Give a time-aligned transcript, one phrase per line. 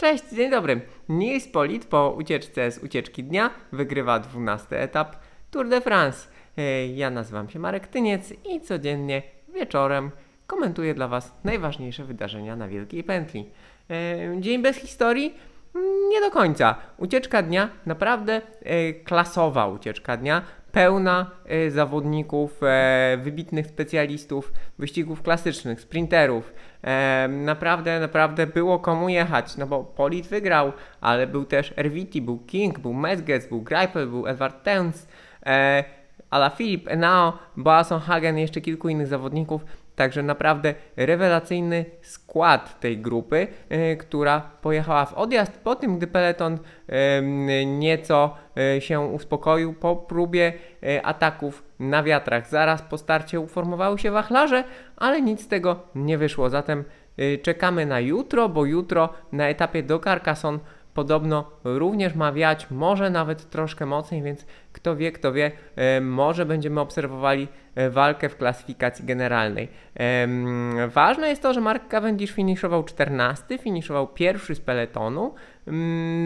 [0.00, 0.80] Cześć, dzień dobry.
[1.08, 5.16] Nils Polit po ucieczce z ucieczki dnia wygrywa 12 etap
[5.50, 6.28] Tour de France.
[6.58, 9.22] E, Ja nazywam się Marek Tyniec i codziennie
[9.54, 10.10] wieczorem
[10.46, 13.50] komentuję dla Was najważniejsze wydarzenia na Wielkiej Pętli.
[13.90, 15.34] E, Dzień bez historii?
[15.74, 16.74] Mm, Nie do końca.
[16.96, 20.42] Ucieczka dnia, naprawdę e, klasowa ucieczka dnia,
[20.72, 26.52] pełna e, zawodników, e, wybitnych specjalistów, wyścigów klasycznych, sprinterów.
[26.84, 32.38] E, naprawdę, naprawdę było komu jechać, no bo Polit wygrał, ale był też Erviti, był
[32.38, 35.08] King, był Mezgec, był Greipel, był Edward Teuns,
[35.46, 35.84] e,
[36.30, 39.64] Ala Filip, Enao, Boasson Hagen i jeszcze kilku innych zawodników.
[39.98, 46.58] Także naprawdę rewelacyjny skład tej grupy, e, która pojechała w odjazd po tym, gdy peleton
[47.66, 52.48] nieco e, się uspokoił po próbie e, ataków na wiatrach.
[52.48, 54.64] Zaraz po starcie uformowały się wachlarze,
[54.96, 56.50] ale nic z tego nie wyszło.
[56.50, 56.84] Zatem
[57.42, 60.58] czekamy na jutro, bo jutro na etapie do Carcassonne
[60.98, 66.46] podobno również ma wiać, może nawet troszkę mocniej, więc kto wie, kto wie, e, może
[66.46, 69.68] będziemy obserwowali e, walkę w klasyfikacji generalnej.
[70.88, 75.34] Ważne jest to, że Mark Cavendish finiszował 14, finiszował pierwszy z peletonu,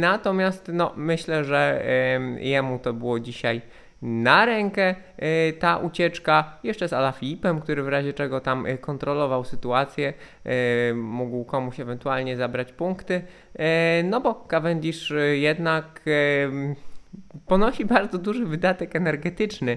[0.00, 3.60] natomiast no, myślę, że em, jemu to było dzisiaj
[4.02, 9.44] na rękę e, ta ucieczka, jeszcze z Alafilipem, który w razie czego tam e, kontrolował
[9.44, 10.12] sytuację,
[10.44, 13.22] e, mógł komuś ewentualnie zabrać punkty,
[14.04, 16.02] no bo Cavendish jednak
[17.46, 19.76] ponosi bardzo duży wydatek energetyczny,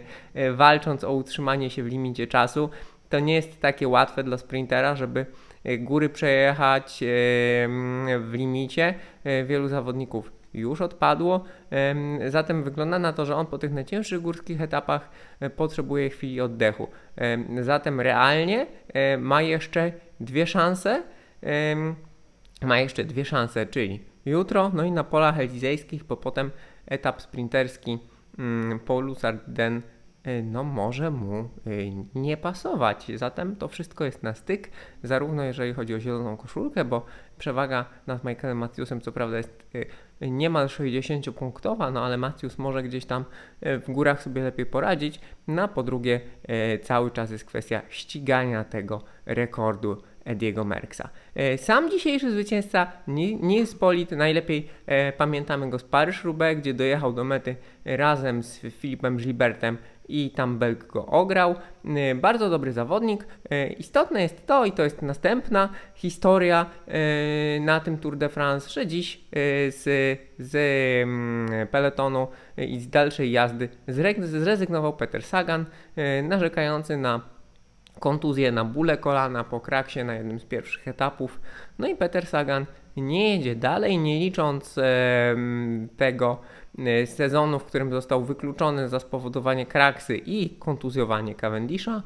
[0.54, 2.70] walcząc o utrzymanie się w limicie czasu.
[3.10, 5.26] To nie jest takie łatwe dla sprintera, żeby
[5.80, 7.00] góry przejechać
[8.20, 8.94] w limicie.
[9.46, 14.62] Wielu zawodników już odpadło, em, zatem wygląda na to, że on po tych najcięższych górskich
[14.62, 16.88] etapach e, potrzebuje chwili oddechu.
[17.16, 21.04] Em, Zatem realnie e, ma jeszcze dwie szanse.
[22.62, 26.52] Ma jeszcze dwie szanse, czyli jutro, no i na polach elizejskich, bo potem
[26.88, 28.00] etap sprinterski
[28.40, 29.95] mm, po Lusarden y,
[30.44, 33.12] no może mu y, nie pasować.
[33.16, 34.70] Zatem to wszystko jest na styk,
[35.04, 37.06] zarówno jeżeli chodzi o zieloną koszulkę, bo
[37.38, 39.66] przewaga nad Michaelem Matthewsem co prawda jest
[40.22, 43.26] y, niemal 60-punktowa, no ale Matthews może gdzieś tam
[43.62, 45.20] w górach sobie lepiej poradzić.
[45.48, 46.22] No a po drugie
[46.82, 51.10] cały czas jest kwestia ścigania tego rekordu Ediego Merksa.
[51.36, 57.14] E, Sam dzisiejszy zwycięzca Ni- Nils Polit, najlepiej e, pamiętamy go z Paryż-Roubaix, gdzie dojechał
[57.14, 57.56] do mety
[57.86, 61.56] razem z Filipem Gilbertem i tam Belg go ograł.
[61.86, 63.26] E, Bardzo dobry zawodnik.
[63.50, 68.70] E, Istotne jest to, i to jest następna historia e, na tym Tour de France,
[68.70, 69.22] że dziś
[69.70, 69.84] z,
[70.40, 70.56] z
[71.04, 72.28] mm, peletonu
[72.58, 75.66] i z dalszej jazdy zre- zrezygnował Peter Sagan,
[76.24, 77.22] narzekający na
[78.00, 81.40] kontuzję na bóle kolana po kraksie na jednym z pierwszych etapów.
[81.80, 82.66] No i Peter Sagan
[83.02, 84.80] nie jedzie dalej, nie licząc
[85.98, 86.42] tego
[86.80, 92.04] e, sezonu, w którym został wykluczony za spowodowanie kraksy i kontuzjowanie Cavendisha.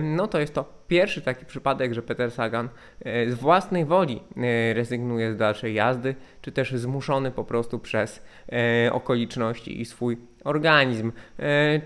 [0.00, 2.68] No to jest to pierwszy taki przypadek, że Peter Sagan
[3.00, 8.22] e, z własnej woli e, rezygnuje z dalszej jazdy, czy też zmuszony po prostu przez
[8.92, 11.12] okoliczności i swój organizm.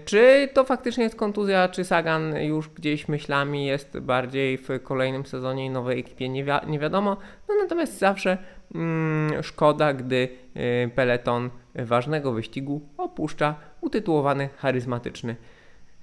[0.04, 5.66] Czy to faktycznie jest kontuzja, czy Sagan już gdzieś myślami jest bardziej w kolejnym sezonie
[5.66, 7.16] i nowej ekipie, nie, wi- nie wiadomo.
[7.48, 8.38] No natomiast zawsze
[8.74, 15.36] mm, szkoda, gdy e, peleton ważnego wyścigu opuszcza utytułowany charyzmatyczny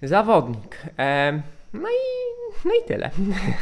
[0.02, 0.78] zawodnik.
[1.00, 1.42] E,
[1.74, 2.04] no i,
[2.66, 3.10] no i tyle.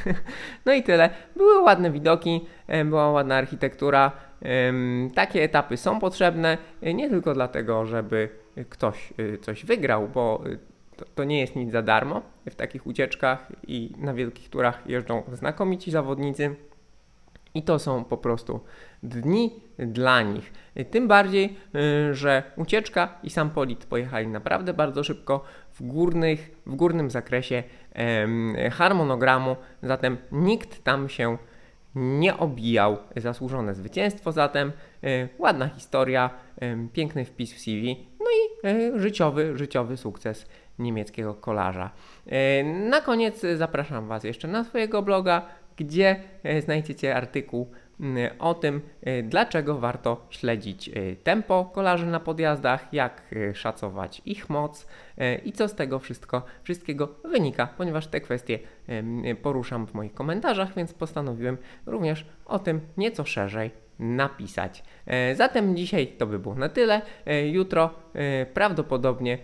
[0.66, 1.10] no i tyle.
[1.36, 4.12] Były ładne widoki, e, była ładna architektura.
[5.16, 8.30] Takie etapy są potrzebne e, nie tylko dlatego, żeby
[8.70, 10.44] ktoś coś wygrał, bo
[10.98, 12.22] to, to nie jest nic za darmo.
[12.50, 16.56] W takich ucieczkach i na wielkich turach jeżdżą znakomici zawodnicy.
[17.54, 18.60] I to są po prostu
[19.04, 20.54] dni dla nich.
[20.92, 21.58] Tym bardziej,
[22.10, 27.64] y, że ucieczka i sam Polit pojechali naprawdę bardzo szybko w, górnych, w górnym zakresie
[28.72, 31.38] harmonogramu, zatem nikt tam się
[31.96, 32.98] nie obijał.
[33.16, 34.72] Zasłużone zwycięstwo, zatem
[35.04, 36.30] y, ładna historia,
[36.60, 40.46] em, piękny wpis w CV, no i y, życiowy, życiowy sukces
[40.80, 41.92] niemieckiego kolarza.
[42.28, 45.46] Y, Na koniec y, zapraszam Was jeszcze na swojego bloga,
[45.80, 47.72] gdzie e, znajdziecie artykuł
[48.40, 54.88] o tym, e, dlaczego warto śledzić e, tempo kolarzy na podjazdach, jak szacować ich moc
[55.46, 58.60] i co z tego wszystko, wszystkiego wynika, ponieważ te kwestie
[59.42, 64.84] poruszam w moich komentarzach, więc postanowiłem również o tym nieco szerzej napisać.
[65.34, 67.02] Zatem dzisiaj to by było na tyle.
[67.52, 67.90] Jutro
[68.54, 69.38] prawdopodobnie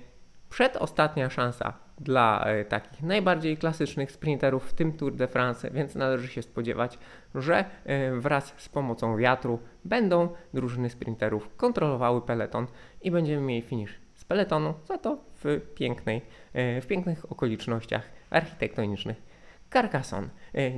[0.50, 6.28] przedostatnia szansa dla e, takich najbardziej klasycznych sprinterów w tym Tour de France, więc należy
[6.28, 7.00] się spodziewać,
[7.36, 12.68] że e, wraz z pomocą wiatru będą drużyny sprinterów kontrolowały peleton
[13.02, 16.22] i będziemy mieli finish z peletonu, za to w, pięknej,
[16.54, 19.36] e, w pięknych okolicznościach architektonicznych
[19.74, 20.30] Carcassonne.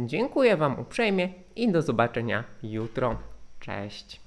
[0.05, 3.17] Dziękuję Wam uprzejmie i do zobaczenia jutro.
[3.59, 4.21] Cześć.